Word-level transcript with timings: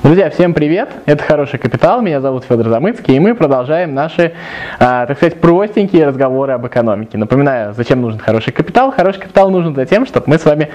Друзья, 0.00 0.30
всем 0.30 0.54
привет! 0.54 0.90
Это 1.06 1.24
«Хороший 1.24 1.58
капитал», 1.58 2.00
меня 2.00 2.20
зовут 2.20 2.44
Федор 2.44 2.68
Замыцкий, 2.68 3.16
и 3.16 3.18
мы 3.18 3.34
продолжаем 3.34 3.94
наши, 3.94 4.32
а, 4.78 5.04
так 5.06 5.16
сказать, 5.16 5.40
простенькие 5.40 6.06
разговоры 6.06 6.52
об 6.52 6.64
экономике. 6.68 7.18
Напоминаю, 7.18 7.74
зачем 7.74 8.00
нужен 8.00 8.20
хороший 8.20 8.52
капитал? 8.52 8.92
Хороший 8.92 9.22
капитал 9.22 9.50
нужен 9.50 9.74
за 9.74 9.86
тем, 9.86 10.06
чтобы 10.06 10.26
мы 10.28 10.38
с 10.38 10.44
вами 10.44 10.68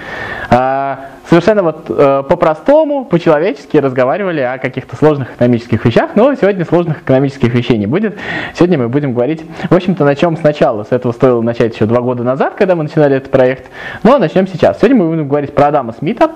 а, 0.49 1.05
совершенно 1.29 1.63
вот 1.63 1.85
э, 1.89 2.23
по-простому, 2.27 3.05
по-человечески 3.05 3.77
разговаривали 3.77 4.41
о 4.41 4.57
каких-то 4.57 4.95
сложных 4.95 5.35
экономических 5.35 5.83
вещах, 5.85 6.11
но 6.15 6.33
сегодня 6.35 6.65
сложных 6.65 7.01
экономических 7.01 7.53
вещей 7.53 7.77
не 7.77 7.87
будет. 7.87 8.17
Сегодня 8.53 8.77
мы 8.77 8.89
будем 8.89 9.13
говорить, 9.13 9.43
в 9.69 9.73
общем-то, 9.73 10.03
на 10.05 10.15
чем 10.15 10.37
сначала. 10.37 10.83
С 10.83 10.91
этого 10.91 11.11
стоило 11.11 11.41
начать 11.41 11.75
еще 11.75 11.85
два 11.85 12.01
года 12.01 12.23
назад, 12.23 12.55
когда 12.55 12.75
мы 12.75 12.83
начинали 12.83 13.15
этот 13.17 13.31
проект, 13.31 13.69
но 14.03 14.17
начнем 14.17 14.47
сейчас. 14.47 14.77
Сегодня 14.79 14.97
мы 14.97 15.09
будем 15.09 15.27
говорить 15.27 15.53
про 15.53 15.67
Адама 15.67 15.93
Смита, 15.93 16.31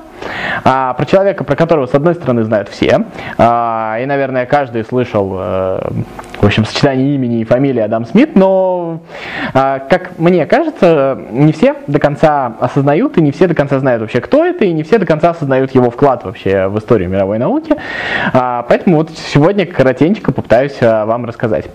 а, 0.64 0.94
про 0.94 1.06
человека, 1.06 1.44
про 1.44 1.56
которого, 1.56 1.86
с 1.88 1.94
одной 1.94 2.16
стороны, 2.16 2.44
знают 2.44 2.70
все, 2.70 3.06
а, 3.38 3.98
и, 4.02 4.06
наверное, 4.06 4.46
каждый 4.46 4.84
слышал, 4.84 5.36
э, 5.38 5.82
в 6.42 6.46
общем, 6.46 6.66
сочетание 6.66 7.16
имени 7.16 7.42
и 7.42 7.44
фамилии 7.44 7.82
Адам 7.82 8.06
Смит, 8.06 8.36
но, 8.36 9.02
а, 9.54 9.80
как 9.80 10.20
мне 10.20 10.46
кажется, 10.46 11.20
не 11.32 11.52
все 11.52 11.76
до 11.88 12.00
конца 12.00 12.54
осознают, 12.60 13.18
и 13.18 13.22
не 13.22 13.32
все 13.32 13.48
до 13.48 13.56
конца 13.56 13.80
знают 13.80 14.02
вообще, 14.02 14.22
кто 14.22 14.46
это, 14.46 14.66
и 14.66 14.72
не 14.72 14.84
все 14.84 15.00
до 15.00 15.06
конца 15.06 15.32
осознают 15.32 15.74
его 15.74 15.90
вклад 15.90 16.24
вообще 16.24 16.68
в 16.68 16.78
историю 16.78 17.10
мировой 17.10 17.40
науки. 17.40 17.76
А, 18.34 18.66
поэтому 18.70 18.98
вот 18.98 19.12
сегодня 19.12 19.66
коротенько 19.66 20.32
попытаюсь 20.32 20.78
а, 20.82 21.06
вам 21.06 21.26
рассказать. 21.26 21.66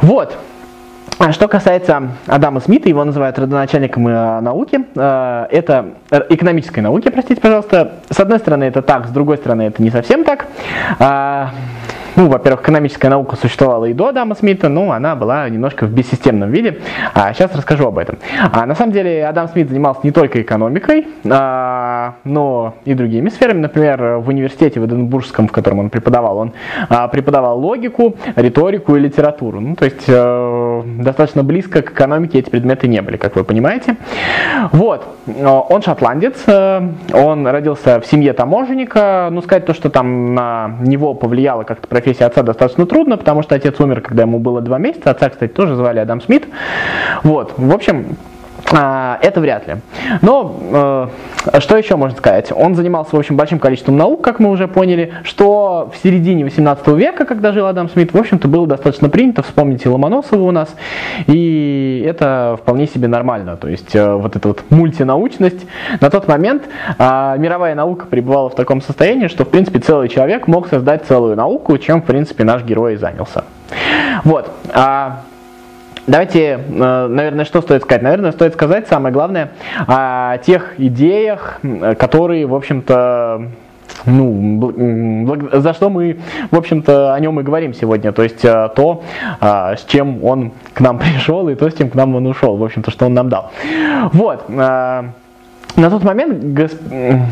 Вот. 0.00 0.36
Что 1.30 1.48
касается 1.48 2.10
Адама 2.26 2.60
Смита, 2.60 2.90
его 2.90 3.02
называют 3.02 3.38
родоначальником 3.38 4.02
науки. 4.04 4.80
Это 4.94 5.94
экономической 6.28 6.80
науки, 6.80 7.08
простите, 7.08 7.40
пожалуйста. 7.40 7.94
С 8.10 8.20
одной 8.20 8.38
стороны 8.38 8.64
это 8.64 8.82
так, 8.82 9.06
с 9.06 9.10
другой 9.10 9.38
стороны 9.38 9.62
это 9.62 9.82
не 9.82 9.90
совсем 9.90 10.24
так. 10.24 10.46
Ну, 12.16 12.28
во-первых, 12.28 12.62
экономическая 12.62 13.10
наука 13.10 13.36
существовала 13.36 13.84
и 13.84 13.92
до 13.92 14.08
Адама 14.08 14.34
Смита, 14.34 14.70
но 14.70 14.90
она 14.90 15.14
была 15.14 15.46
немножко 15.50 15.84
в 15.84 15.92
бессистемном 15.92 16.50
виде. 16.50 16.78
А 17.12 17.34
сейчас 17.34 17.54
расскажу 17.54 17.86
об 17.88 17.98
этом. 17.98 18.16
А, 18.52 18.64
на 18.64 18.74
самом 18.74 18.92
деле 18.92 19.26
Адам 19.26 19.48
Смит 19.48 19.68
занимался 19.68 20.00
не 20.02 20.12
только 20.12 20.40
экономикой, 20.40 21.06
а, 21.30 22.14
но 22.24 22.76
и 22.86 22.94
другими 22.94 23.28
сферами. 23.28 23.58
Например, 23.60 24.16
в 24.16 24.28
университете 24.30 24.80
в 24.80 24.86
Эдинбургском, 24.86 25.46
в 25.46 25.52
котором 25.52 25.80
он 25.80 25.90
преподавал, 25.90 26.38
он 26.38 26.52
а, 26.88 27.06
преподавал 27.08 27.60
логику, 27.60 28.16
риторику 28.34 28.96
и 28.96 29.00
литературу. 29.00 29.60
Ну, 29.60 29.76
то 29.76 29.84
есть 29.84 30.04
э, 30.08 30.82
достаточно 30.98 31.44
близко 31.44 31.82
к 31.82 31.90
экономике 31.90 32.38
эти 32.38 32.48
предметы 32.48 32.88
не 32.88 33.02
были, 33.02 33.18
как 33.18 33.36
вы 33.36 33.44
понимаете. 33.44 33.96
Вот. 34.72 35.06
Он 35.36 35.82
шотландец, 35.82 36.36
э, 36.46 36.80
он 37.12 37.46
родился 37.46 38.00
в 38.00 38.06
семье 38.06 38.32
таможенника. 38.32 39.28
Ну, 39.30 39.42
сказать 39.42 39.66
то, 39.66 39.74
что 39.74 39.90
там 39.90 40.34
на 40.34 40.78
него 40.80 41.12
повлияло 41.12 41.64
как-то 41.64 41.86
профессия 41.86 42.05
профессии 42.06 42.22
отца 42.22 42.42
достаточно 42.42 42.86
трудно, 42.86 43.16
потому 43.16 43.42
что 43.42 43.56
отец 43.56 43.80
умер, 43.80 44.00
когда 44.00 44.22
ему 44.22 44.38
было 44.38 44.60
два 44.60 44.78
месяца. 44.78 45.10
Отца, 45.10 45.28
кстати, 45.28 45.50
тоже 45.50 45.74
звали 45.74 45.98
Адам 45.98 46.20
Смит. 46.20 46.46
Вот, 47.24 47.54
в 47.56 47.74
общем, 47.74 48.16
это 48.72 49.40
вряд 49.40 49.66
ли. 49.68 49.76
Но 50.22 51.10
э, 51.52 51.60
что 51.60 51.76
еще 51.76 51.96
можно 51.96 52.16
сказать? 52.16 52.50
Он 52.54 52.74
занимался, 52.74 53.14
в 53.14 53.18
общем, 53.18 53.36
большим 53.36 53.58
количеством 53.58 53.96
наук, 53.96 54.22
как 54.22 54.40
мы 54.40 54.50
уже 54.50 54.66
поняли, 54.66 55.12
что 55.22 55.90
в 55.92 56.02
середине 56.02 56.44
18 56.44 56.86
века, 56.88 57.24
когда 57.24 57.52
жил 57.52 57.66
Адам 57.66 57.88
Смит, 57.88 58.12
в 58.12 58.16
общем-то, 58.16 58.48
было 58.48 58.66
достаточно 58.66 59.08
принято. 59.08 59.42
Вспомните 59.42 59.88
Ломоносова 59.88 60.42
у 60.42 60.50
нас. 60.50 60.74
И 61.26 62.04
это 62.06 62.58
вполне 62.60 62.86
себе 62.86 63.08
нормально. 63.08 63.56
То 63.56 63.68
есть 63.68 63.94
э, 63.94 64.14
вот 64.14 64.34
эта 64.36 64.48
вот 64.48 64.62
мультинаучность. 64.70 65.66
На 66.00 66.10
тот 66.10 66.26
момент 66.26 66.64
э, 66.98 67.34
мировая 67.38 67.74
наука 67.74 68.06
пребывала 68.06 68.50
в 68.50 68.54
таком 68.54 68.82
состоянии, 68.82 69.28
что, 69.28 69.44
в 69.44 69.48
принципе, 69.48 69.78
целый 69.78 70.08
человек 70.08 70.48
мог 70.48 70.68
создать 70.68 71.04
целую 71.06 71.36
науку, 71.36 71.78
чем, 71.78 72.02
в 72.02 72.04
принципе, 72.04 72.44
наш 72.44 72.64
герой 72.64 72.94
и 72.94 72.96
занялся. 72.96 73.44
Вот. 74.24 74.50
Давайте, 76.06 76.60
э, 76.68 77.06
наверное, 77.08 77.44
что 77.44 77.60
стоит 77.60 77.82
сказать? 77.82 78.02
Наверное, 78.02 78.32
стоит 78.32 78.54
сказать 78.54 78.86
самое 78.86 79.12
главное 79.12 79.50
о 79.86 80.38
тех 80.38 80.78
идеях, 80.78 81.60
которые, 81.98 82.46
в 82.46 82.54
общем-то, 82.54 83.48
ну, 84.04 85.50
за 85.52 85.72
что 85.74 85.90
мы, 85.90 86.18
в 86.50 86.56
общем-то, 86.56 87.14
о 87.14 87.20
нем 87.20 87.40
и 87.40 87.42
говорим 87.42 87.74
сегодня. 87.74 88.12
То 88.12 88.22
есть 88.22 88.44
э, 88.44 88.68
то, 88.74 89.02
э, 89.40 89.76
с 89.76 89.84
чем 89.84 90.22
он 90.24 90.52
к 90.74 90.80
нам 90.80 90.98
пришел, 91.00 91.48
и 91.48 91.54
то, 91.54 91.68
с 91.68 91.74
чем 91.74 91.90
к 91.90 91.94
нам 91.94 92.14
он 92.14 92.26
ушел, 92.26 92.56
в 92.56 92.64
общем-то, 92.64 92.90
что 92.90 93.06
он 93.06 93.14
нам 93.14 93.28
дал. 93.28 93.50
Вот. 94.12 94.44
На 95.76 95.90
тот 95.90 96.04
момент 96.04 96.42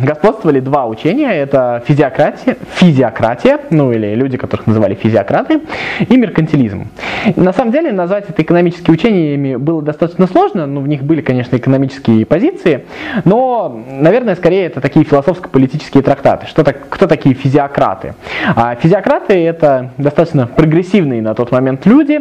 господствовали 0.03 0.60
два 0.60 0.87
учения. 0.87 1.31
Это 1.31 1.82
физиократия, 1.87 2.56
физиократия, 2.75 3.59
ну 3.71 3.91
или 3.91 4.15
люди, 4.15 4.37
которых 4.37 4.66
называли 4.66 4.94
физиократы, 4.94 5.62
и 6.06 6.16
меркантилизм. 6.16 6.88
На 7.37 7.55
самом 7.55 7.72
деле 7.72 7.91
назвать 7.91 8.28
это 8.28 8.43
экономическими 8.43 8.93
учениями 8.93 9.56
было 9.56 9.81
достаточно 9.81 10.27
сложно, 10.27 10.66
ну 10.66 10.82
в 10.82 10.88
них 10.88 11.03
были, 11.03 11.22
конечно, 11.22 11.56
экономические 11.56 12.27
позиции, 12.27 12.84
но, 13.25 13.82
наверное, 13.88 14.34
скорее 14.34 14.66
это 14.66 14.82
такие 14.82 15.06
философско-политические 15.06 16.03
трактаты. 16.03 16.47
Что 16.47 16.65
так, 16.65 16.76
кто 16.91 17.06
такие 17.06 17.34
физиократы? 17.34 18.15
А 18.56 18.75
физиократы 18.75 19.43
это 19.43 19.91
достаточно 19.97 20.47
прогрессивные 20.47 21.22
на 21.22 21.34
тот 21.34 21.50
момент 21.50 21.87
люди, 21.87 22.21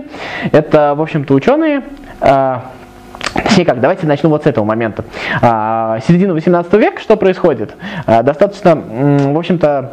это, 0.53 0.93
в 0.95 1.01
общем-то, 1.01 1.33
ученые, 1.33 1.83
а, 3.53 3.55
Точнее 3.55 3.65
как, 3.65 3.81
давайте 3.81 4.07
начну 4.07 4.29
вот 4.29 4.43
с 4.43 4.47
этого 4.47 4.65
момента. 4.65 5.05
А, 5.41 5.99
середина 6.07 6.33
18 6.33 6.73
века, 6.73 6.99
что 6.99 7.17
происходит? 7.17 7.75
А, 8.07 8.23
достаточно, 8.23 8.75
в 8.75 9.37
общем-то, 9.37 9.91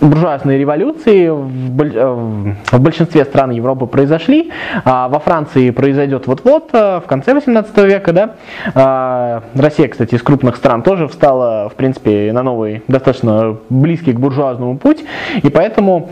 буржуазные 0.00 0.58
революции 0.58 1.28
в, 1.28 1.82
э, 1.82 2.78
большинстве 2.78 3.24
стран 3.24 3.50
Европы 3.50 3.86
произошли. 3.86 4.52
А 4.84 5.08
во 5.08 5.18
Франции 5.18 5.70
произойдет 5.70 6.28
вот-вот, 6.28 6.72
в 6.72 7.02
конце 7.08 7.34
18 7.34 7.84
века. 7.84 8.12
Да? 8.12 9.42
Россия, 9.56 9.88
кстати, 9.88 10.14
из 10.14 10.22
крупных 10.22 10.54
стран 10.54 10.82
тоже 10.82 11.08
встала, 11.08 11.68
в 11.68 11.74
принципе, 11.74 12.30
на 12.32 12.44
новый, 12.44 12.84
достаточно 12.86 13.56
близкий 13.70 14.12
к 14.12 14.20
буржуазному 14.20 14.78
путь. 14.78 15.02
И 15.42 15.48
поэтому 15.48 16.10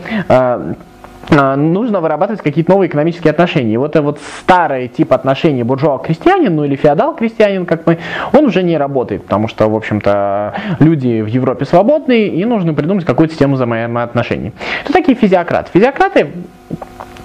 нужно 1.29 1.99
вырабатывать 2.01 2.41
какие-то 2.41 2.71
новые 2.71 2.89
экономические 2.89 3.31
отношения. 3.31 3.73
И 3.73 3.77
вот 3.77 3.91
этот 3.91 4.05
вот 4.05 4.19
старый 4.39 4.87
тип 4.87 5.13
отношений 5.13 5.63
буржуа-крестьянин, 5.63 6.55
ну 6.55 6.63
или 6.63 6.75
феодал-крестьянин, 6.75 7.65
как 7.65 7.85
мы, 7.85 7.99
он 8.33 8.45
уже 8.45 8.63
не 8.63 8.77
работает, 8.77 9.23
потому 9.23 9.47
что, 9.47 9.69
в 9.69 9.75
общем-то, 9.75 10.53
люди 10.79 11.21
в 11.21 11.27
Европе 11.27 11.65
свободные, 11.65 12.27
и 12.27 12.45
нужно 12.45 12.73
придумать 12.73 13.05
какую-то 13.05 13.33
систему 13.33 13.55
взаимоотношений. 13.55 14.53
Кто 14.83 14.93
такие 14.93 15.15
физиократы? 15.17 15.71
Физиократы 15.73 16.27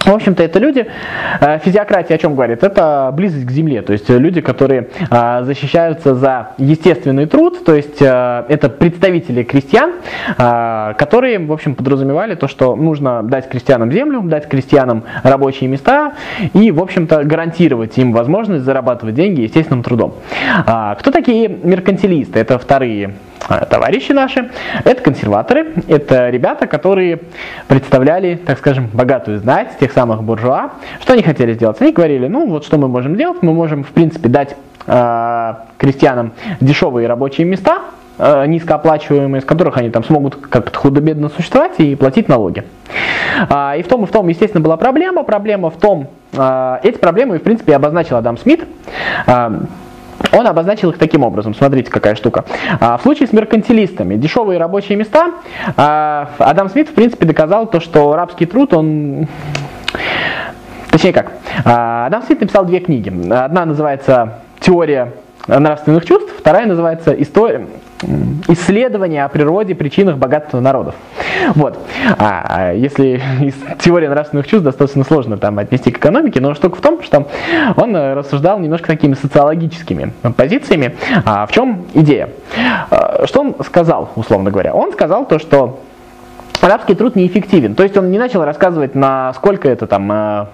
в 0.05 0.15
общем-то, 0.15 0.43
это 0.43 0.59
люди, 0.59 0.87
э, 1.41 1.59
физиократия 1.61 2.15
о 2.15 2.19
чем 2.19 2.35
говорит? 2.35 2.63
Это 2.63 3.11
близость 3.15 3.47
к 3.47 3.51
земле, 3.51 3.83
то 3.83 3.93
есть 3.93 4.09
люди, 4.09 4.41
которые 4.41 4.89
э, 5.11 5.43
защищаются 5.45 6.15
за 6.15 6.51
естественный 6.59 7.27
труд, 7.27 7.65
то 7.65 7.75
есть 7.75 8.01
э, 8.01 8.45
это 8.49 8.69
представители 8.69 9.43
крестьян, 9.43 9.93
которые, 10.37 11.39
в 11.39 11.53
общем, 11.53 11.75
подразумевали 11.75 12.35
то, 12.35 12.49
что 12.49 12.77
нужно 12.77 13.23
дать 13.23 13.49
крестьянам 13.49 13.91
землю, 13.93 14.23
дать 14.23 14.49
крестьянам 14.49 15.05
рабочие 15.23 15.69
места 15.69 16.15
и, 16.55 16.71
в 16.71 16.81
общем-то, 16.81 17.25
гарантировать 17.25 17.97
им 17.99 18.13
возможность 18.13 18.65
зарабатывать 18.65 19.15
деньги 19.15 19.43
естественным 19.43 19.83
трудом. 19.83 20.15
Кто 20.65 21.11
такие 21.11 21.49
меркантилисты? 21.49 22.39
Это 22.39 22.59
вторые 22.59 23.07
а, 23.09 23.32
товарищи 23.69 24.13
наши, 24.13 24.51
это 24.85 25.03
консерваторы, 25.03 25.73
это 25.89 26.31
ребята, 26.31 26.67
которые 26.67 27.21
представляли, 27.69 28.37
так 28.37 28.59
скажем, 28.59 28.89
богатую 28.93 29.39
знать, 29.39 29.79
тех 29.81 29.93
самых 29.93 30.23
буржуа. 30.23 30.71
Что 31.01 31.15
они 31.15 31.23
хотели 31.23 31.55
сделать? 31.55 31.81
Они 31.81 31.93
говорили, 31.93 32.29
ну 32.29 32.47
вот 32.47 32.65
что 32.65 32.79
мы 32.79 32.89
можем 32.89 33.17
делать, 33.17 33.43
мы 33.43 33.53
можем, 33.53 33.85
в 33.85 33.89
принципе, 33.89 34.29
дать 34.29 34.57
э, 34.87 35.55
крестьянам 35.79 36.33
дешевые 36.61 37.09
рабочие 37.09 37.47
места, 37.47 37.79
э, 38.19 38.47
низкооплачиваемые, 38.47 39.41
с 39.43 39.45
которых 39.45 39.77
они 39.77 39.91
там 39.91 40.05
смогут 40.05 40.37
как-то 40.37 40.79
худо-бедно 40.79 41.29
существовать 41.29 41.79
и 41.79 41.95
платить 41.95 42.29
налоги. 42.29 42.65
А, 43.49 43.77
и 43.77 43.83
в 43.83 43.89
том 43.89 44.05
и 44.05 44.07
в 44.07 44.11
том, 44.11 44.29
естественно, 44.29 44.63
была 44.63 44.77
проблема. 44.77 45.23
Проблема 45.23 45.71
в 45.71 45.77
том, 45.77 46.09
э, 46.33 46.79
эти 46.83 46.99
проблемы, 46.99 47.39
в 47.39 47.43
принципе, 47.43 47.75
обозначил 47.75 48.17
Адам 48.17 48.39
Смит. 48.39 48.65
Он 50.33 50.47
обозначил 50.47 50.91
их 50.91 50.99
таким 50.99 51.23
образом. 51.23 51.55
Смотрите, 51.55 51.91
какая 51.91 52.15
штука. 52.15 52.45
А, 52.81 52.97
в 52.97 53.03
случае 53.03 53.29
с 53.29 53.33
меркантилистами, 53.33 54.17
дешевые 54.17 54.59
рабочие 54.59 54.97
места, 54.97 55.33
а, 55.77 56.31
Адам 56.39 56.71
Смит, 56.71 56.89
в 56.89 56.95
принципе, 56.95 57.27
доказал 57.27 57.67
то, 57.67 57.81
что 57.81 58.15
рабский 58.17 58.47
труд, 58.47 58.73
он... 58.73 59.29
Точнее 60.91 61.13
как, 61.13 61.33
а, 61.65 62.07
Адам 62.07 62.23
Смит 62.23 62.41
написал 62.41 62.65
две 62.65 62.81
книги. 62.81 63.13
Одна 63.31 63.65
называется 63.67 64.41
«Теория 64.61 65.13
нравственных 65.47 66.07
чувств», 66.07 66.33
вторая 66.39 66.67
называется 66.67 67.13
«История...» 67.13 67.67
исследования 68.49 69.25
о 69.25 69.29
природе, 69.29 69.75
причинах 69.75 70.17
богатства 70.17 70.61
народов. 70.61 70.95
Вот. 71.55 71.79
А, 72.19 72.45
а 72.49 72.73
если 72.73 73.23
из 73.41 73.55
теории 73.81 74.07
нравственных 74.07 74.47
чувств 74.47 74.65
достаточно 74.65 75.05
сложно 75.05 75.37
там 75.39 75.59
отнести 75.59 75.91
к 75.91 75.99
экономике, 75.99 76.41
но 76.41 76.55
штука 76.55 76.77
в 76.77 76.81
том, 76.81 77.03
что 77.03 77.27
он 77.77 77.97
э, 77.97 78.15
рассуждал 78.15 78.59
немножко 78.59 78.89
такими 78.89 79.15
социологическими 79.15 80.13
позициями. 80.37 80.97
А 81.25 81.47
в 81.47 81.53
чем 81.53 81.87
идея? 81.95 82.31
А, 82.91 83.27
что 83.27 83.41
он 83.41 83.57
сказал, 83.65 84.11
условно 84.17 84.51
говоря? 84.51 84.75
Он 84.75 84.93
сказал 84.93 85.27
то, 85.27 85.39
что 85.39 85.81
арабский 86.61 86.95
труд 86.95 87.17
неэффективен. 87.17 87.75
То 87.75 87.83
есть 87.83 87.97
он 87.97 88.11
не 88.11 88.19
начал 88.19 88.45
рассказывать, 88.45 88.95
насколько 88.95 89.69
это 89.69 89.87
там 89.87 90.11
э, 90.13 90.47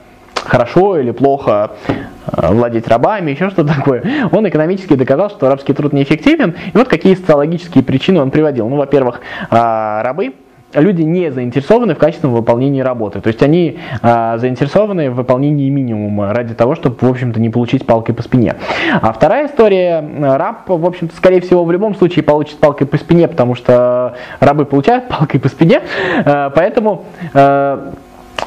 хорошо 0.49 0.99
или 0.99 1.11
плохо 1.11 1.73
э, 1.87 2.53
владеть 2.53 2.89
рабами, 2.89 3.31
еще 3.31 3.51
что-то 3.51 3.75
такое. 3.75 4.03
Он 4.33 4.49
экономически 4.49 4.95
доказал, 4.95 5.31
что 5.31 5.47
арабский 5.47 5.75
труд 5.75 5.93
неэффективен. 5.93 6.57
И 6.73 6.77
вот 6.77 6.89
какие 6.89 7.15
социологические 7.15 7.85
причины 7.85 8.21
он 8.21 8.31
приводил. 8.31 8.69
Ну, 8.69 8.77
во-первых, 8.77 9.21
э, 9.51 9.55
рабы 10.03 10.35
люди 10.75 11.03
не 11.03 11.31
заинтересованы 11.31 11.95
в 11.95 11.99
качественном 11.99 12.35
выполнении 12.35 12.81
работы. 12.81 13.21
То 13.21 13.29
есть 13.29 13.43
они 13.43 13.79
э, 14.03 14.39
заинтересованы 14.39 15.11
в 15.11 15.15
выполнении 15.15 15.69
минимума 15.71 16.33
ради 16.35 16.55
того, 16.55 16.75
чтобы, 16.75 16.97
в 17.01 17.11
общем-то, 17.11 17.41
не 17.41 17.49
получить 17.49 17.87
палкой 17.87 18.15
по 18.15 18.23
спине. 18.23 18.57
А 19.01 19.13
вторая 19.13 19.47
история, 19.47 20.05
раб, 20.21 20.69
в 20.69 20.85
общем-то, 20.85 21.15
скорее 21.17 21.41
всего, 21.41 21.65
в 21.65 21.73
любом 21.73 21.95
случае 21.95 22.23
получит 22.23 22.59
палкой 22.59 22.87
по 22.87 22.97
спине, 22.97 23.29
потому 23.29 23.55
что 23.55 24.15
рабы 24.41 24.65
получают 24.65 25.09
палкой 25.09 25.41
по 25.41 25.49
спине, 25.49 25.81
э, 26.25 26.51
поэтому 26.55 27.05
э, 27.33 27.93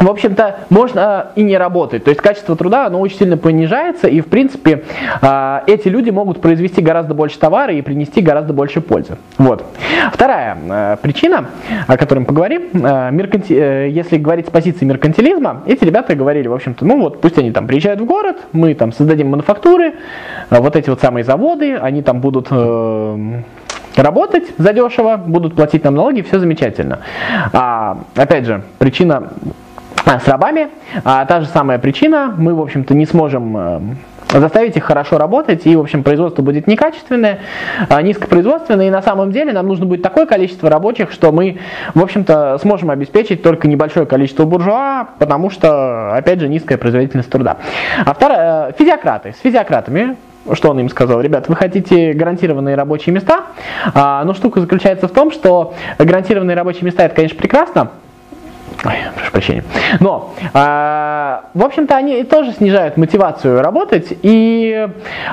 в 0.02 0.10
общем-то, 0.10 0.58
можно 0.70 1.28
и 1.36 1.44
не 1.44 1.58
работать. 1.58 2.04
То 2.04 2.10
есть 2.10 2.22
качество 2.22 2.56
труда, 2.56 2.88
оно 2.88 3.00
очень 3.00 3.18
сильно 3.18 3.38
понижается, 3.38 4.08
и, 4.08 4.22
в 4.22 4.28
принципе, 4.28 4.84
а, 5.22 5.64
эти 5.68 5.88
люди 5.88 6.10
могут 6.10 6.42
произвести 6.42 6.82
гораздо 6.82 7.14
больше 7.14 7.40
товара 7.40 7.74
и 7.74 7.82
принести 7.82 8.22
гораздо 8.22 8.54
больше 8.54 8.82
пользы. 8.82 9.18
Вот. 9.38 9.64
Вторая 10.12 10.58
а, 10.70 10.96
причина, 10.98 11.50
о 11.88 11.98
которой 11.98 12.20
мы 12.20 12.26
поговорим, 12.26 12.70
а, 12.84 13.12
мерканти... 13.12 13.54
Э, 13.54 13.90
если 13.90 14.18
говорить 14.18 14.48
с 14.48 14.50
позиции 14.50 14.86
меркантилизма, 14.86 15.64
эти 15.66 15.84
ребята 15.84 16.16
говорили, 16.16 16.48
в 16.48 16.54
общем-то, 16.54 16.86
ну 16.86 17.00
вот, 17.00 17.22
пусть 17.22 17.38
они 17.38 17.52
там 17.52 17.68
приезжают 17.68 18.02
в 18.02 18.06
город, 18.06 18.38
мы 18.54 18.74
там 18.74 18.92
создадим 18.92 19.30
мануфактуры, 19.30 19.94
вот 20.50 20.76
эти 20.76 20.90
вот 20.90 21.00
самые 21.00 21.24
заводы, 21.24 21.76
они 21.76 22.02
там 22.02 22.22
будут 22.22 22.48
э, 22.50 23.42
работать 23.96 24.46
задешево, 24.58 25.18
будут 25.18 25.56
платить 25.56 25.84
нам 25.84 25.96
налоги, 25.96 26.22
все 26.22 26.40
замечательно. 26.40 27.00
А, 27.54 28.00
опять 28.16 28.46
же, 28.46 28.64
причина 28.80 29.34
а, 29.71 29.71
с 30.06 30.28
рабами 30.28 30.70
а, 31.04 31.26
та 31.26 31.42
же 31.42 31.48
самая 31.48 31.80
причина, 31.80 32.34
мы, 32.38 32.54
в 32.54 32.62
общем-то, 32.62 32.94
не 32.94 33.06
сможем 33.06 33.58
э, 33.58 33.80
заставить 34.40 34.78
их 34.78 34.84
хорошо 34.84 35.18
работать, 35.18 35.66
и, 35.66 35.76
в 35.76 35.80
общем, 35.80 36.04
производство 36.04 36.42
будет 36.42 36.68
некачественное, 36.68 37.40
а, 37.90 38.02
низкопроизводственное, 38.02 38.88
и 38.88 38.90
на 38.90 39.02
самом 39.02 39.32
деле 39.32 39.54
нам 39.54 39.68
нужно 39.68 39.86
будет 39.86 40.02
такое 40.02 40.26
количество 40.26 40.70
рабочих, 40.70 41.12
что 41.12 41.32
мы, 41.32 41.60
в 41.94 42.02
общем-то, 42.02 42.58
сможем 42.62 42.90
обеспечить 42.90 43.44
только 43.44 43.68
небольшое 43.68 44.06
количество 44.06 44.46
буржуа, 44.46 45.08
потому 45.20 45.50
что, 45.50 46.16
опять 46.16 46.40
же, 46.40 46.48
низкая 46.48 46.78
производительность 46.78 47.30
труда. 47.30 47.58
А 48.06 48.14
вторая, 48.14 48.70
э, 48.70 48.74
физиократы. 48.78 49.34
С 49.38 49.42
физиократами 49.42 50.18
что 50.54 50.72
он 50.72 50.80
им 50.80 50.90
сказал? 50.90 51.22
Ребят, 51.22 51.48
вы 51.50 51.56
хотите 51.56 52.14
гарантированные 52.14 52.76
рабочие 52.76 53.14
места, 53.14 53.44
а, 53.94 54.24
но 54.24 54.34
штука 54.34 54.60
заключается 54.60 55.08
в 55.08 55.12
том, 55.12 55.32
что 55.32 55.76
гарантированные 56.00 56.56
рабочие 56.56 56.84
места 56.84 57.04
это, 57.04 57.14
конечно, 57.14 57.38
прекрасно, 57.38 57.92
Ой, 58.84 58.96
прошу 59.16 59.32
прощения. 59.32 59.64
Но, 60.00 60.34
э, 60.54 60.58
в 61.54 61.64
общем-то, 61.64 61.96
они 61.96 62.24
тоже 62.24 62.52
снижают 62.52 62.98
мотивацию 62.98 63.62
работать. 63.62 64.08
И 64.24 64.88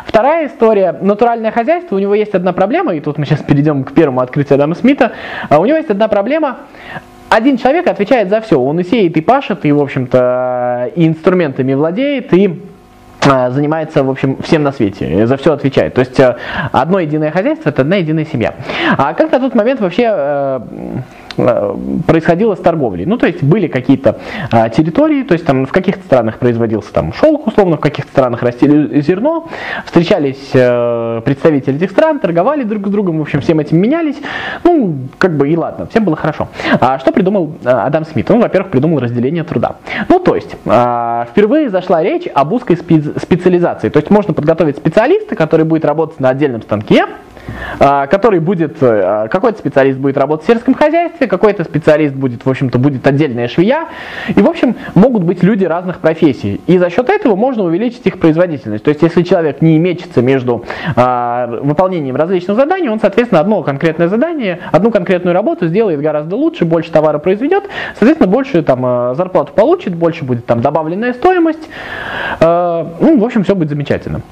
вторая 0.04 0.48
история, 0.48 0.94
натуральное 1.00 1.50
хозяйство, 1.50 1.96
у 1.96 1.98
него 1.98 2.14
есть 2.14 2.34
одна 2.34 2.52
проблема, 2.52 2.94
и 2.94 3.00
тут 3.00 3.16
мы 3.16 3.24
сейчас 3.24 3.40
перейдем 3.40 3.84
к 3.84 3.92
первому 3.92 4.20
открытию 4.20 4.56
Адама 4.56 4.74
Смита. 4.74 5.12
А 5.48 5.60
у 5.60 5.64
него 5.64 5.78
есть 5.78 5.88
одна 5.88 6.08
проблема, 6.08 6.58
один 7.30 7.56
человек 7.56 7.86
отвечает 7.86 8.28
за 8.28 8.42
все. 8.42 8.60
Он 8.60 8.80
и 8.80 8.84
сеет, 8.84 9.16
и 9.16 9.22
пашет, 9.22 9.64
и, 9.64 9.72
в 9.72 9.80
общем-то, 9.80 10.90
и 10.94 11.06
инструментами 11.06 11.72
владеет, 11.72 12.34
и 12.34 12.62
а, 13.26 13.50
занимается, 13.50 14.04
в 14.04 14.10
общем, 14.10 14.36
всем 14.42 14.62
на 14.62 14.72
свете, 14.72 15.26
за 15.26 15.36
все 15.38 15.54
отвечает. 15.54 15.94
То 15.94 16.00
есть 16.00 16.20
одно 16.72 17.00
единое 17.00 17.30
хозяйство– 17.30 17.68
это 17.70 17.82
одна 17.82 17.96
единая 17.96 18.26
семья. 18.26 18.54
А 18.98 19.14
как 19.14 19.32
на 19.32 19.40
тот 19.40 19.54
момент 19.54 19.80
вообще 19.80 20.10
э, 20.10 20.60
Э, 20.60 21.27
происходило 22.06 22.54
с 22.54 22.58
торговлей. 22.58 23.06
Ну, 23.06 23.16
то 23.16 23.26
есть 23.26 23.42
были 23.42 23.68
какие-то 23.68 24.18
а, 24.50 24.68
территории, 24.68 25.22
то 25.22 25.32
есть 25.32 25.44
там 25.44 25.66
в 25.66 25.72
каких-то 25.72 26.02
странах 26.04 26.38
производился 26.38 26.92
там 26.92 27.12
шелк, 27.12 27.46
условно, 27.46 27.76
в 27.76 27.80
каких-то 27.80 28.10
странах 28.10 28.42
растили 28.42 29.00
зерно, 29.00 29.48
встречались 29.84 30.50
э, 30.54 31.20
представители 31.24 31.76
этих 31.76 31.90
стран, 31.90 32.18
торговали 32.18 32.64
друг 32.64 32.86
с 32.88 32.90
другом, 32.90 33.18
в 33.18 33.22
общем, 33.22 33.40
всем 33.40 33.60
этим 33.60 33.78
менялись. 33.78 34.16
Ну, 34.64 34.96
как 35.18 35.36
бы 35.36 35.48
и 35.48 35.56
ладно, 35.56 35.86
всем 35.86 36.04
было 36.04 36.16
хорошо. 36.16 36.48
А 36.80 36.98
что 36.98 37.12
придумал 37.12 37.54
а, 37.64 37.86
Адам 37.86 38.04
Смит? 38.04 38.30
Он, 38.30 38.40
во-первых, 38.40 38.70
придумал 38.70 38.98
разделение 38.98 39.44
труда. 39.44 39.76
Ну, 40.08 40.18
то 40.18 40.34
есть, 40.34 40.56
а, 40.66 41.26
впервые 41.30 41.70
зашла 41.70 42.02
речь 42.02 42.28
об 42.32 42.52
узкой 42.52 42.76
специализации. 42.76 43.88
То 43.88 43.98
есть 43.98 44.10
можно 44.10 44.34
подготовить 44.34 44.76
специалиста, 44.76 45.36
который 45.36 45.64
будет 45.64 45.84
работать 45.84 46.20
на 46.20 46.30
отдельном 46.30 46.62
станке, 46.62 47.06
который 47.78 48.40
будет, 48.40 48.76
а, 48.80 49.28
какой-то 49.28 49.58
специалист 49.58 49.98
будет 49.98 50.16
работать 50.16 50.44
в 50.44 50.48
сельском 50.48 50.74
хозяйстве, 50.74 51.26
какой-то 51.26 51.64
специалист 51.64 52.14
будет, 52.14 52.44
в 52.44 52.50
общем-то, 52.50 52.78
будет 52.78 53.06
отдельная 53.06 53.48
швея, 53.48 53.88
и, 54.28 54.40
в 54.40 54.48
общем, 54.48 54.76
могут 54.94 55.22
быть 55.22 55.42
люди 55.42 55.64
разных 55.64 55.98
профессий, 55.98 56.60
и 56.66 56.78
за 56.78 56.90
счет 56.90 57.08
этого 57.08 57.36
можно 57.36 57.62
увеличить 57.62 58.06
их 58.06 58.18
производительность. 58.18 58.84
То 58.84 58.90
есть, 58.90 59.02
если 59.02 59.22
человек 59.22 59.62
не 59.62 59.78
мечется 59.78 60.22
между 60.22 60.64
а, 60.96 61.46
выполнением 61.46 62.16
различных 62.16 62.56
заданий, 62.56 62.88
он, 62.88 63.00
соответственно, 63.00 63.40
одно 63.40 63.62
конкретное 63.62 64.08
задание, 64.08 64.60
одну 64.72 64.90
конкретную 64.90 65.34
работу 65.34 65.66
сделает 65.66 66.00
гораздо 66.00 66.36
лучше, 66.36 66.64
больше 66.64 66.90
товара 66.90 67.18
произведет, 67.18 67.64
соответственно, 67.98 68.30
больше 68.30 68.62
там 68.62 69.14
зарплату 69.14 69.52
получит, 69.54 69.94
больше 69.94 70.24
будет 70.24 70.46
там 70.46 70.60
добавленная 70.60 71.12
стоимость, 71.12 71.68
ну, 72.40 73.18
в 73.18 73.24
общем, 73.24 73.44
все 73.44 73.54
будет 73.54 73.70
замечательно. 73.70 74.22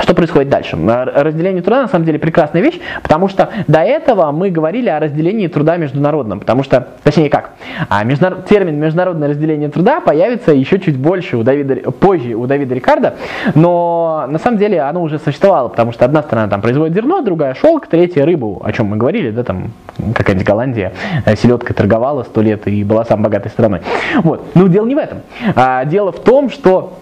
Что 0.00 0.14
происходит 0.14 0.48
дальше? 0.48 0.76
Разделение 0.76 1.62
труда 1.62 1.82
на 1.82 1.88
самом 1.88 2.04
деле 2.04 2.18
прекрасная 2.18 2.62
вещь, 2.62 2.78
потому 3.02 3.28
что 3.28 3.50
до 3.66 3.80
этого 3.80 4.30
мы 4.30 4.50
говорили 4.50 4.88
о 4.88 5.00
разделении 5.00 5.46
труда 5.46 5.76
международном, 5.76 6.40
потому 6.40 6.62
что, 6.62 6.88
точнее 7.02 7.30
как, 7.30 7.50
а 7.88 8.04
термин 8.48 8.78
международное 8.78 9.28
разделение 9.28 9.68
труда 9.68 10.00
появится 10.00 10.52
еще 10.52 10.78
чуть 10.78 10.98
больше 10.98 11.36
у 11.36 11.42
Давида, 11.42 11.90
позже 11.92 12.34
у 12.34 12.46
Давида 12.46 12.74
Рикарда, 12.74 13.14
но 13.54 14.26
на 14.28 14.38
самом 14.38 14.58
деле 14.58 14.80
оно 14.82 15.02
уже 15.02 15.18
существовало, 15.18 15.68
потому 15.68 15.92
что 15.92 16.04
одна 16.04 16.22
страна 16.22 16.48
там 16.48 16.60
производит 16.60 16.94
зерно, 16.94 17.22
другая 17.22 17.54
шелк, 17.54 17.86
третья 17.86 18.24
рыбу, 18.24 18.60
о 18.64 18.72
чем 18.72 18.86
мы 18.86 18.96
говорили, 18.96 19.30
да, 19.30 19.44
там 19.44 19.72
какая-нибудь 20.14 20.46
Голландия 20.46 20.92
э, 21.24 21.36
селедкой 21.36 21.74
торговала 21.74 22.22
сто 22.24 22.42
лет 22.42 22.66
и 22.68 22.84
была 22.84 23.04
самой 23.04 23.24
богатой 23.24 23.50
страной. 23.50 23.80
Вот, 24.22 24.44
но 24.54 24.66
дело 24.66 24.86
не 24.86 24.94
в 24.94 24.98
этом. 24.98 25.22
А, 25.54 25.84
дело 25.84 26.12
в 26.12 26.20
том, 26.20 26.50
что 26.50 26.98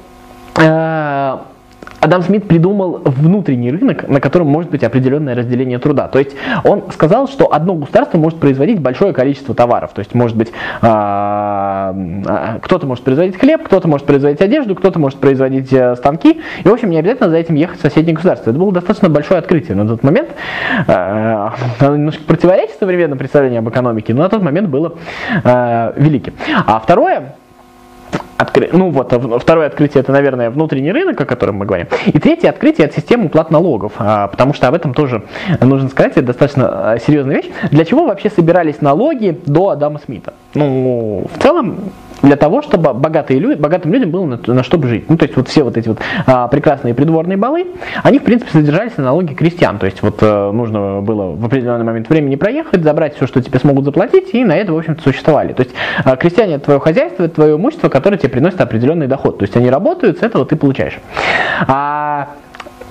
э, 0.56 1.37
Адам 2.05 2.21
Смит 2.21 2.47
придумал 2.47 3.01
внутренний 3.03 3.71
рынок, 3.71 4.06
на 4.06 4.21
котором 4.21 4.49
может 4.49 4.71
быть 4.71 4.85
определенное 4.85 5.35
разделение 5.35 5.79
труда. 5.79 6.06
То 6.06 6.19
есть 6.19 6.37
он 6.62 6.85
сказал, 6.93 7.29
что 7.29 7.51
одно 7.51 7.75
государство 7.77 8.19
может 8.19 8.39
производить 8.39 8.79
большое 8.79 9.15
количество 9.15 9.55
товаров. 9.55 9.93
То 9.94 10.01
есть 10.01 10.15
может 10.15 10.37
быть 10.37 10.53
а, 10.82 11.96
а, 12.27 12.58
кто-то 12.61 12.87
может 12.87 13.05
производить 13.05 13.39
хлеб, 13.39 13.63
кто-то 13.65 13.89
может 13.89 14.06
производить 14.06 14.43
одежду, 14.43 14.75
кто-то 14.75 14.99
может 14.99 15.19
производить 15.19 15.73
э, 15.73 15.96
станки. 15.96 16.43
И 16.63 16.69
в 16.69 16.73
общем 16.75 16.91
не 16.91 16.99
обязательно 16.99 17.31
за 17.31 17.37
этим 17.37 17.55
ехать 17.55 17.79
в 17.79 17.82
соседнее 17.82 18.15
государство. 18.15 18.51
Это 18.51 18.58
было 18.58 18.70
достаточно 18.70 19.08
большое 19.08 19.39
открытие 19.39 19.75
на 19.75 19.89
тот 19.89 20.03
момент. 20.03 20.29
А, 20.87 21.55
оно 21.81 21.96
немножко 21.96 22.23
противоречит 22.25 22.77
современному 22.79 23.19
представлению 23.19 23.61
об 23.61 23.69
экономике, 23.70 24.13
но 24.13 24.25
на 24.25 24.29
тот 24.29 24.43
момент 24.43 24.69
было 24.69 24.93
великим. 25.96 26.34
А 26.67 26.79
второе, 26.81 27.37
Откры... 28.36 28.69
Ну 28.72 28.91
вот, 28.91 29.12
второе 29.41 29.67
открытие 29.67 30.00
это, 30.00 30.12
наверное, 30.12 30.50
внутренний 30.50 30.93
рынок, 30.93 31.20
о 31.20 31.24
котором 31.24 31.56
мы 31.56 31.67
говорим. 31.67 31.86
И 32.06 32.19
третье 32.19 32.50
открытие 32.50 32.86
это 32.86 32.96
система 32.96 33.26
уплат 33.26 33.50
налогов, 33.50 33.93
а, 33.98 34.29
потому 34.29 34.55
что 34.55 34.69
об 34.69 34.74
этом 34.74 34.94
тоже 34.94 35.22
нужно 35.60 35.88
сказать, 35.88 36.12
это 36.12 36.26
достаточно 36.26 36.93
а, 36.93 36.98
серьезная 36.98 37.36
вещь. 37.36 37.50
Для 37.70 37.84
чего 37.84 38.06
вообще 38.06 38.31
собирались 38.31 38.81
налоги 38.81 39.41
до 39.46 39.70
Адама 39.70 40.00
Смита? 40.05 40.34
Ну, 40.55 41.26
в 41.32 41.43
целом, 41.43 41.76
для 42.25 42.37
того, 42.37 42.63
чтобы 42.63 42.95
богатые 42.95 43.39
люди, 43.39 43.61
богатым 43.61 43.93
людям 43.93 44.11
было 44.11 44.25
на, 44.25 44.41
на 44.47 44.63
что 44.63 44.83
жить. 44.83 45.09
Ну, 45.09 45.17
то 45.17 45.25
есть 45.25 45.37
вот 45.37 45.49
все 45.49 45.63
вот 45.63 45.77
эти 45.77 45.89
вот 45.89 45.99
а, 46.27 46.49
прекрасные 46.49 46.95
придворные 46.95 47.37
балы, 47.37 47.67
они, 48.03 48.19
в 48.19 48.25
принципе, 48.25 48.51
содержались 48.51 48.97
на 48.97 49.05
налоги 49.05 49.35
крестьян. 49.35 49.79
То 49.79 49.87
есть 49.87 50.03
вот 50.03 50.19
а, 50.23 50.51
нужно 50.51 51.01
было 51.01 51.37
в 51.37 51.45
определенный 51.45 51.85
момент 51.85 52.09
времени 52.09 52.37
проехать, 52.37 52.83
забрать 52.83 53.17
все, 53.17 53.27
что 53.27 53.43
тебе 53.43 53.59
смогут 53.59 53.85
заплатить, 53.85 54.35
и 54.35 54.45
на 54.45 54.57
это, 54.57 54.73
в 54.73 54.79
общем-то, 54.79 55.03
существовали. 55.03 55.53
То 55.53 55.63
есть 55.63 55.75
а, 56.05 56.17
крестьяне 56.17 56.55
это 56.55 56.65
твое 56.65 56.81
хозяйство, 56.81 57.25
это 57.25 57.35
твое 57.35 57.57
имущество, 57.57 57.89
которое 57.89 58.17
тебе 58.17 58.31
приносит 58.31 58.61
определенный 58.61 59.07
доход. 59.07 59.39
То 59.39 59.45
есть 59.45 59.57
они 59.57 59.69
работают, 59.69 60.19
с 60.19 60.23
этого 60.23 60.47
ты 60.47 60.57
получаешь. 60.57 60.99
А 61.69 62.29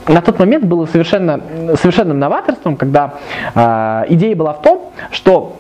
на 0.08 0.22
тот 0.22 0.38
момент 0.38 0.66
было 0.66 0.86
совершенно, 0.86 1.42
совершенным 1.76 2.20
новаторством, 2.20 2.76
когда 2.76 3.16
э, 3.56 4.06
идея 4.10 4.36
была 4.36 4.54
в 4.54 4.62
том, 4.62 4.92
что 5.12 5.58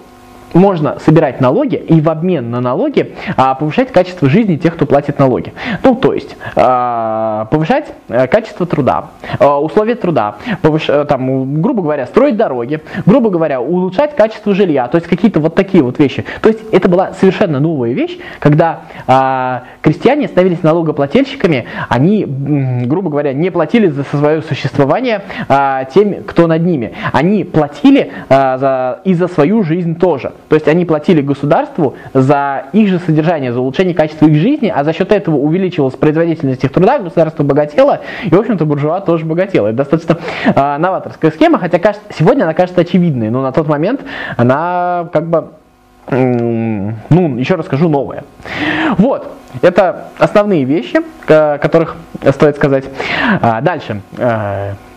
можно 0.53 0.99
собирать 0.99 1.41
налоги 1.41 1.75
и 1.75 2.01
в 2.01 2.09
обмен 2.09 2.51
на 2.51 2.61
налоги 2.61 3.15
а, 3.37 3.55
повышать 3.55 3.91
качество 3.91 4.29
жизни 4.29 4.55
тех, 4.57 4.75
кто 4.75 4.85
платит 4.85 5.19
налоги. 5.19 5.53
Ну, 5.83 5.95
то 5.95 6.13
есть 6.13 6.35
а, 6.55 7.45
повышать 7.45 7.87
а, 8.09 8.27
качество 8.27 8.65
труда, 8.65 9.09
а, 9.39 9.59
условия 9.61 9.95
труда, 9.95 10.35
повыш, 10.61 10.89
а, 10.89 11.05
там, 11.05 11.61
грубо 11.61 11.81
говоря, 11.81 12.05
строить 12.05 12.37
дороги, 12.37 12.81
грубо 13.05 13.29
говоря, 13.29 13.61
улучшать 13.61 14.15
качество 14.15 14.53
жилья, 14.53 14.87
то 14.87 14.97
есть 14.97 15.07
какие-то 15.07 15.39
вот 15.39 15.55
такие 15.55 15.83
вот 15.83 15.99
вещи. 15.99 16.25
То 16.41 16.49
есть 16.49 16.61
это 16.71 16.89
была 16.89 17.13
совершенно 17.13 17.59
новая 17.59 17.91
вещь, 17.91 18.17
когда 18.39 18.81
а, 19.07 19.63
крестьяне 19.81 20.27
становились 20.27 20.63
налогоплательщиками, 20.63 21.65
они, 21.89 22.25
грубо 22.25 23.09
говоря, 23.09 23.33
не 23.33 23.49
платили 23.49 23.87
за 23.87 24.03
свое 24.03 24.41
существование 24.41 25.21
а, 25.47 25.85
тем, 25.85 26.23
кто 26.23 26.47
над 26.47 26.63
ними. 26.63 26.93
Они 27.11 27.43
платили 27.43 28.11
а, 28.29 28.57
за, 28.57 29.01
и 29.03 29.13
за 29.13 29.27
свою 29.27 29.63
жизнь 29.63 29.97
тоже. 29.97 30.33
То 30.53 30.55
есть 30.57 30.67
они 30.67 30.85
платили 30.85 31.21
государству 31.21 31.95
за 32.13 32.65
их 32.73 32.87
же 32.87 32.99
содержание, 32.99 33.51
за 33.51 33.59
улучшение 33.59 33.95
качества 33.95 34.27
их 34.27 34.35
жизни, 34.35 34.71
а 34.71 34.83
за 34.83 34.93
счет 34.93 35.11
этого 35.11 35.35
увеличивалась 35.37 35.95
производительность 35.95 36.63
их 36.63 36.71
труда, 36.71 36.99
государство 36.99 37.41
богатело, 37.41 38.01
и, 38.23 38.29
в 38.29 38.39
общем-то, 38.39 38.63
буржуа 38.63 39.01
тоже 39.01 39.25
богатело. 39.25 39.69
Это 39.69 39.77
достаточно 39.77 40.19
э, 40.45 40.77
новаторская 40.77 41.31
схема, 41.31 41.57
хотя 41.57 41.79
кажется, 41.79 42.05
сегодня 42.15 42.43
она 42.43 42.53
кажется 42.53 42.81
очевидной, 42.81 43.31
но 43.31 43.41
на 43.41 43.51
тот 43.51 43.67
момент 43.67 44.01
она 44.37 45.09
как 45.11 45.27
бы 45.27 45.47
ну, 46.11 47.37
еще 47.37 47.55
расскажу 47.55 47.89
новое. 47.89 48.23
Вот, 48.99 49.31
это 49.63 50.09
основные 50.19 50.65
вещи, 50.65 50.99
которых 51.25 51.95
стоит 52.29 52.57
сказать. 52.57 52.85
А, 53.41 53.59
дальше. 53.61 54.01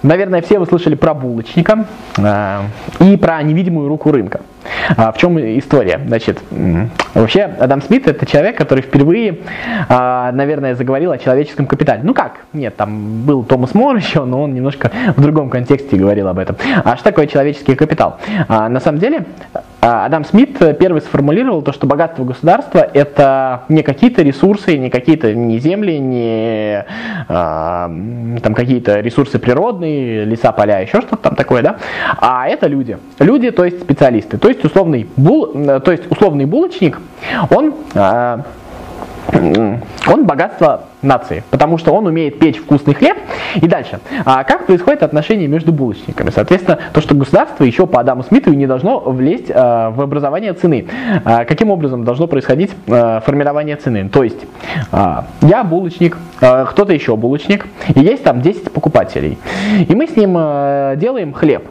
А, 0.07 0.09
наверное, 0.09 0.41
все 0.41 0.59
вы 0.59 0.67
слышали 0.67 0.95
про 0.95 1.15
булочника 1.15 1.85
а, 2.19 2.63
и 3.01 3.17
про 3.17 3.43
невидимую 3.43 3.89
руку 3.89 4.13
рынка. 4.13 4.41
В 4.97 5.15
чем 5.19 5.39
история? 5.39 6.01
Значит, 6.07 6.41
вообще 7.15 7.43
Адам 7.43 7.83
Смит 7.83 8.07
это 8.09 8.27
человек, 8.27 8.57
который 8.57 8.83
впервые, 8.83 9.39
наверное, 9.89 10.75
заговорил 10.75 11.13
о 11.13 11.19
человеческом 11.19 11.67
капитале. 11.67 12.01
Ну 12.03 12.15
как? 12.15 12.39
Нет, 12.53 12.77
там 12.77 13.23
был 13.23 13.45
Томас 13.45 13.75
Мор 13.75 13.97
еще, 13.97 14.25
но 14.25 14.43
он 14.43 14.55
немножко 14.55 14.91
в 15.17 15.21
другом 15.21 15.51
контексте 15.51 15.97
говорил 15.97 16.27
об 16.29 16.39
этом. 16.39 16.57
А 16.85 16.97
что 16.97 17.05
такое 17.05 17.27
человеческий 17.29 17.77
капитал? 17.77 18.19
На 18.49 18.81
самом 18.81 18.99
деле, 18.99 19.27
Адам 19.81 20.25
Смит 20.25 20.59
первый 20.79 21.01
сформулировал 21.01 21.63
то, 21.63 21.73
что 21.73 21.87
богатство 21.87 22.25
государства 22.25 22.79
это 22.79 23.63
не 23.69 23.83
какие-то 23.83 24.23
ресурсы, 24.23 24.77
не 24.79 24.91
какие-то 24.91 25.33
не 25.35 25.59
земли, 25.59 25.99
не 25.99 26.85
а, 27.29 27.89
там 28.43 28.55
какие-то 28.55 29.01
ресурсы 29.01 29.39
природные, 29.39 29.96
леса, 30.25 30.53
поля, 30.53 30.81
еще 30.81 31.01
что-то 31.01 31.17
там 31.17 31.37
такое, 31.37 31.63
да, 31.63 31.77
а 32.19 32.49
это 32.49 32.67
люди. 32.67 32.99
Люди, 33.19 33.51
то 33.51 33.65
есть 33.65 33.81
специалисты. 33.83 34.39
То 34.39 34.49
есть 34.49 34.65
условный, 34.65 35.09
бул, 35.17 35.47
то 35.81 35.93
есть 35.93 36.11
условный 36.11 36.45
булочник, 36.45 36.99
он 37.51 37.75
а, 37.95 38.45
он 39.33 40.25
богатство 40.25 40.85
нации, 41.03 41.43
потому 41.51 41.79
что 41.79 41.93
он 41.93 42.07
умеет 42.07 42.39
печь 42.39 42.59
вкусный 42.59 42.95
хлеб. 42.95 43.17
И 43.55 43.67
дальше. 43.67 44.01
А 44.25 44.45
как 44.45 44.67
происходит 44.67 45.03
отношение 45.03 45.49
между 45.49 45.73
булочниками? 45.73 46.31
Соответственно, 46.31 46.79
то, 46.93 47.01
что 47.01 47.15
государство 47.15 47.65
еще 47.65 47.87
по 47.87 48.01
Адаму 48.01 48.23
Смиту 48.23 48.53
не 48.53 48.67
должно 48.67 49.01
влезть 49.01 49.51
а, 49.53 49.91
в 49.91 50.01
образование 50.01 50.53
цены. 50.53 50.87
А, 51.25 51.45
каким 51.45 51.71
образом 51.71 52.05
должно 52.05 52.27
происходить 52.27 52.71
а, 52.89 53.21
формирование 53.21 53.77
цены? 53.77 54.09
То 54.09 54.25
есть, 54.25 54.41
а, 54.93 55.27
я 55.43 55.65
булочник, 55.65 56.19
а, 56.41 56.65
кто-то 56.67 56.93
еще 56.93 57.17
булочник, 57.17 57.67
и 57.95 58.01
есть 58.01 58.25
там 58.25 58.43
10 58.43 58.73
покупателей. 58.73 59.39
И 59.89 59.95
мы 59.95 60.07
с 60.07 60.17
ним 60.17 60.35
а, 60.37 60.97
делаем 60.97 61.33
хлеб. 61.33 61.69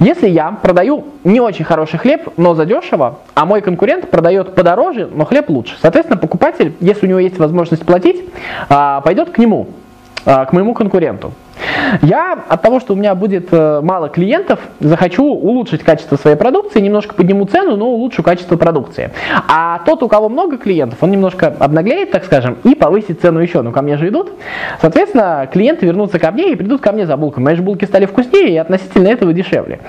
Если 0.00 0.28
я 0.28 0.50
продаю 0.50 1.06
не 1.24 1.40
очень 1.40 1.64
хороший 1.64 1.98
хлеб, 1.98 2.28
но 2.36 2.54
задешево, 2.54 3.20
а 3.34 3.44
мой 3.44 3.60
конкурент 3.60 4.10
продает 4.10 4.54
подороже, 4.54 5.08
но 5.12 5.24
хлеб 5.24 5.48
лучше, 5.50 5.76
соответственно, 5.80 6.18
покупатель, 6.18 6.74
если 6.80 7.06
у 7.06 7.08
него 7.08 7.18
есть 7.18 7.38
возможность 7.38 7.84
платить, 7.84 8.24
а, 8.68 9.00
пойдет 9.00 9.30
к 9.30 9.38
нему, 9.38 9.68
а, 10.24 10.44
к 10.44 10.52
моему 10.52 10.74
конкуренту. 10.74 11.32
Я 12.02 12.38
от 12.48 12.62
того, 12.62 12.80
что 12.80 12.94
у 12.94 12.96
меня 12.96 13.14
будет 13.14 13.48
э, 13.52 13.80
мало 13.82 14.08
клиентов, 14.08 14.60
захочу 14.80 15.24
улучшить 15.24 15.82
качество 15.82 16.16
своей 16.16 16.36
продукции, 16.36 16.80
немножко 16.80 17.14
подниму 17.14 17.44
цену, 17.46 17.76
но 17.76 17.88
улучшу 17.88 18.22
качество 18.22 18.56
продукции. 18.56 19.10
А 19.48 19.80
тот, 19.84 20.02
у 20.02 20.08
кого 20.08 20.28
много 20.28 20.58
клиентов, 20.58 20.98
он 21.00 21.10
немножко 21.10 21.54
обнаглеет, 21.58 22.10
так 22.10 22.24
скажем, 22.24 22.58
и 22.64 22.74
повысит 22.74 23.20
цену 23.20 23.40
еще. 23.40 23.62
Ну, 23.62 23.72
ко 23.72 23.82
мне 23.82 23.96
же 23.96 24.08
идут. 24.08 24.32
Соответственно, 24.80 25.48
клиенты 25.52 25.86
вернутся 25.86 26.18
ко 26.18 26.30
мне 26.30 26.52
и 26.52 26.56
придут 26.56 26.80
ко 26.80 26.92
мне 26.92 27.06
за 27.06 27.16
булками. 27.16 27.44
Мои 27.44 27.56
же 27.56 27.62
булки 27.62 27.84
стали 27.84 28.06
вкуснее 28.06 28.50
и 28.50 28.56
относительно 28.56 29.08
этого 29.08 29.32
дешевле. 29.32 29.80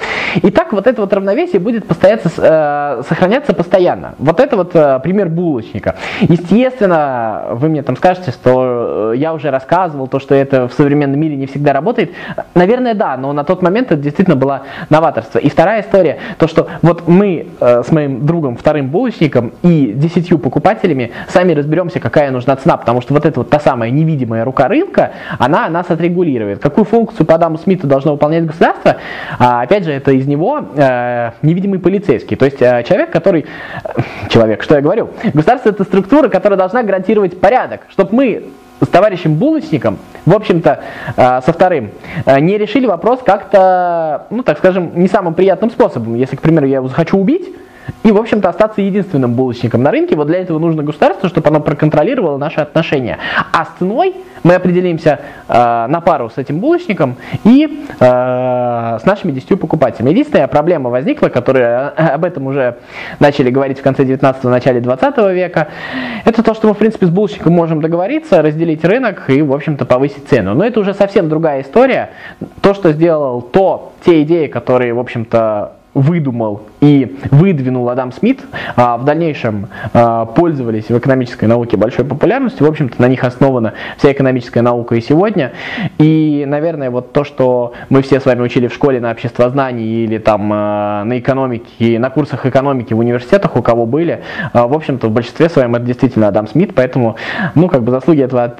И 0.41 0.51
так 0.51 0.73
вот 0.73 0.87
это 0.87 1.01
вот 1.01 1.13
равновесие 1.13 1.59
будет 1.59 1.87
постояться, 1.87 2.29
э, 2.37 3.03
сохраняться 3.07 3.53
постоянно. 3.53 4.15
Вот 4.17 4.39
это 4.39 4.55
вот 4.55 4.75
э, 4.75 4.99
пример 5.03 5.29
булочника. 5.29 5.95
Естественно, 6.21 7.47
вы 7.51 7.69
мне 7.69 7.83
там 7.83 7.95
скажете, 7.95 8.31
что 8.31 9.13
э, 9.13 9.17
я 9.17 9.33
уже 9.33 9.51
рассказывал 9.51 10.07
то, 10.07 10.19
что 10.19 10.35
это 10.35 10.67
в 10.67 10.73
современном 10.73 11.19
мире 11.19 11.35
не 11.35 11.45
всегда 11.45 11.58
всегда 11.59 11.73
работает? 11.73 12.11
Наверное, 12.55 12.93
да, 12.93 13.17
но 13.17 13.33
на 13.33 13.43
тот 13.43 13.61
момент 13.61 13.91
это 13.91 14.01
действительно 14.01 14.37
было 14.37 14.63
новаторство. 14.89 15.39
И 15.39 15.49
вторая 15.49 15.81
история, 15.81 16.17
то 16.37 16.47
что 16.47 16.67
вот 16.81 17.07
мы 17.07 17.47
э, 17.59 17.83
с 17.85 17.91
моим 17.91 18.25
другом, 18.25 18.55
вторым 18.55 18.89
булочником 18.89 19.51
и 19.61 19.91
десятью 19.93 20.39
покупателями 20.39 21.11
сами 21.27 21.53
разберемся, 21.53 21.99
какая 21.99 22.31
нужна 22.31 22.55
цена, 22.55 22.77
потому 22.77 23.01
что 23.01 23.13
вот 23.13 23.25
эта 23.25 23.39
вот 23.41 23.49
та 23.49 23.59
самая 23.59 23.91
невидимая 23.91 24.45
рука 24.45 24.67
рынка, 24.67 25.11
она 25.37 25.69
нас 25.69 25.89
отрегулирует. 25.89 26.59
Какую 26.59 26.85
функцию 26.85 27.25
по 27.25 27.35
Адаму 27.35 27.57
Смиту 27.57 27.87
должно 27.87 28.13
выполнять 28.13 28.45
государство? 28.45 28.97
А, 29.37 29.61
опять 29.61 29.83
же, 29.83 29.91
это 29.91 30.11
из 30.11 30.25
него 30.25 30.61
э, 30.75 31.31
невидимый 31.41 31.79
полицейский, 31.79 32.37
то 32.37 32.45
есть 32.45 32.61
э, 32.61 32.83
человек, 32.87 33.11
который... 33.11 33.45
Э, 33.83 34.01
человек, 34.29 34.63
что 34.63 34.75
я 34.75 34.81
говорю? 34.81 35.09
Государство 35.33 35.69
это 35.69 35.83
структура, 35.83 36.29
которая 36.29 36.57
должна 36.57 36.83
гарантировать 36.83 37.39
порядок, 37.39 37.81
чтобы 37.89 38.15
мы 38.15 38.43
с 38.81 38.87
товарищем 38.87 39.35
Булочником, 39.35 39.97
в 40.25 40.33
общем-то, 40.33 40.79
э, 41.15 41.41
со 41.45 41.53
вторым, 41.53 41.91
э, 42.25 42.39
не 42.39 42.57
решили 42.57 42.85
вопрос 42.85 43.19
как-то, 43.25 44.27
ну, 44.29 44.43
так 44.43 44.57
скажем, 44.57 44.91
не 44.95 45.07
самым 45.07 45.33
приятным 45.33 45.69
способом. 45.69 46.15
Если, 46.15 46.35
к 46.35 46.41
примеру, 46.41 46.65
я 46.65 46.77
его 46.77 46.87
захочу 46.87 47.17
убить, 47.17 47.49
и, 48.03 48.11
в 48.11 48.17
общем-то, 48.17 48.49
остаться 48.49 48.81
единственным 48.81 49.33
булочником 49.33 49.83
на 49.83 49.91
рынке. 49.91 50.15
Вот 50.15 50.27
для 50.27 50.39
этого 50.39 50.59
нужно 50.59 50.83
государство, 50.83 51.29
чтобы 51.29 51.47
оно 51.49 51.59
проконтролировало 51.59 52.37
наши 52.37 52.59
отношения. 52.59 53.17
А 53.51 53.65
с 53.65 53.69
ценой 53.79 54.15
мы 54.43 54.55
определимся 54.55 55.19
э, 55.47 55.87
на 55.87 56.01
пару 56.01 56.29
с 56.29 56.37
этим 56.37 56.59
булочником 56.59 57.17
и 57.43 57.85
э, 57.99 58.05
с 58.05 59.05
нашими 59.05 59.31
10 59.31 59.59
покупателями. 59.59 60.11
Единственная 60.11 60.47
проблема 60.47 60.89
возникла, 60.89 61.29
которая 61.29 61.93
э, 61.95 62.07
об 62.07 62.25
этом 62.25 62.47
уже 62.47 62.77
начали 63.19 63.49
говорить 63.49 63.79
в 63.79 63.81
конце 63.81 64.03
19-го, 64.03 64.49
начале 64.49 64.79
20 64.79 65.17
века, 65.33 65.67
это 66.25 66.43
то, 66.43 66.53
что 66.53 66.67
мы, 66.67 66.73
в 66.73 66.77
принципе, 66.77 67.07
с 67.07 67.09
булочником 67.09 67.53
можем 67.53 67.81
договориться, 67.81 68.41
разделить 68.41 68.83
рынок 68.85 69.29
и, 69.29 69.41
в 69.41 69.53
общем-то, 69.53 69.85
повысить 69.85 70.27
цену. 70.27 70.53
Но 70.55 70.65
это 70.65 70.79
уже 70.79 70.93
совсем 70.93 71.29
другая 71.29 71.61
история. 71.61 72.11
То, 72.61 72.73
что 72.73 72.91
сделал 72.91 73.41
то, 73.41 73.93
те 74.05 74.23
идеи, 74.23 74.47
которые, 74.47 74.93
в 74.93 74.99
общем-то, 74.99 75.73
выдумал 75.93 76.61
и 76.81 77.17
выдвинул 77.31 77.89
Адам 77.89 78.11
Смит, 78.11 78.41
а 78.75 78.97
в 78.97 79.05
дальнейшем 79.05 79.67
а, 79.93 80.25
пользовались 80.25 80.89
в 80.89 80.97
экономической 80.97 81.45
науке 81.45 81.77
большой 81.77 82.05
популярностью. 82.05 82.65
В 82.65 82.69
общем-то, 82.69 83.01
на 83.01 83.07
них 83.07 83.23
основана 83.23 83.73
вся 83.97 84.11
экономическая 84.11 84.61
наука 84.61 84.95
и 84.95 85.01
сегодня. 85.01 85.53
И, 85.97 86.45
наверное, 86.47 86.91
вот 86.91 87.11
то, 87.11 87.23
что 87.23 87.73
мы 87.89 88.01
все 88.03 88.19
с 88.19 88.25
вами 88.25 88.41
учили 88.41 88.67
в 88.67 88.73
школе 88.73 88.99
на 88.99 89.11
обществознании 89.11 90.03
или 90.03 90.19
там 90.19 90.49
а, 90.53 91.03
на 91.03 91.17
экономике, 91.17 91.97
на 91.97 92.09
курсах 92.09 92.45
экономики 92.45 92.93
в 92.93 92.99
университетах, 92.99 93.55
у 93.55 93.61
кого 93.61 93.85
были, 93.85 94.21
в 94.53 94.73
общем-то, 94.73 95.07
в 95.07 95.11
большинстве 95.11 95.49
своем 95.49 95.75
это 95.75 95.85
действительно 95.85 96.27
Адам 96.27 96.47
Смит, 96.47 96.73
поэтому, 96.75 97.15
ну, 97.55 97.67
как 97.67 97.83
бы 97.83 97.91
заслуги 97.91 98.21
этого 98.21 98.55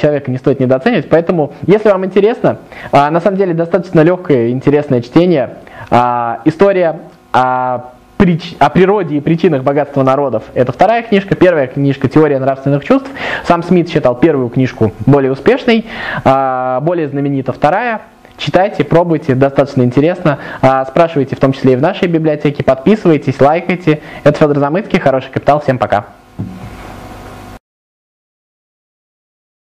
человека 0.00 0.30
не 0.30 0.36
стоит 0.36 0.60
недооценивать. 0.60 1.08
Поэтому, 1.08 1.52
если 1.66 1.88
вам 1.88 2.04
интересно, 2.04 2.58
на 2.92 3.20
самом 3.20 3.36
деле 3.36 3.54
достаточно 3.54 4.00
легкое, 4.00 4.50
интересное 4.50 5.00
чтение, 5.00 5.56
а, 5.94 6.40
история 6.44 7.02
о, 7.32 7.92
прич... 8.16 8.56
о 8.58 8.68
природе 8.68 9.16
и 9.16 9.20
причинах 9.20 9.62
богатства 9.62 10.02
народов. 10.02 10.42
Это 10.54 10.72
вторая 10.72 11.02
книжка. 11.02 11.36
Первая 11.36 11.68
книжка 11.68 12.08
«Теория 12.08 12.40
нравственных 12.40 12.84
чувств». 12.84 13.08
Сам 13.44 13.62
Смит 13.62 13.88
считал 13.88 14.16
первую 14.16 14.48
книжку 14.48 14.92
более 15.06 15.30
успешной, 15.30 15.84
а, 16.24 16.80
более 16.80 17.06
знаменита 17.06 17.52
вторая. 17.52 18.02
Читайте, 18.36 18.82
пробуйте, 18.82 19.36
достаточно 19.36 19.82
интересно. 19.82 20.40
А, 20.60 20.84
спрашивайте 20.84 21.36
в 21.36 21.38
том 21.38 21.52
числе 21.52 21.74
и 21.74 21.76
в 21.76 21.80
нашей 21.80 22.08
библиотеке. 22.08 22.64
Подписывайтесь, 22.64 23.40
лайкайте. 23.40 24.00
Это 24.24 24.36
Федор 24.36 24.58
Замыцкий. 24.58 24.98
Хороший 24.98 25.30
капитал. 25.30 25.60
Всем 25.60 25.78
пока. 25.78 26.06